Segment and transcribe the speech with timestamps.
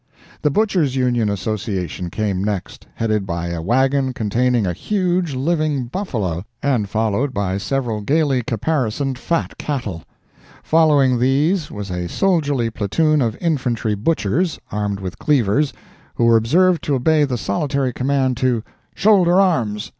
[0.41, 6.43] The Butchers' Union Association came next, headed by a wagon containing a huge living buffalo,
[6.63, 10.01] and followed by several gaily caparisoned fat cattle;
[10.63, 15.71] following these was a soldierly platoon of infantry butchers, armed with cleavers,
[16.15, 18.63] who were observed to obey the solitary command to
[18.95, 19.89] "Shoulder arms!"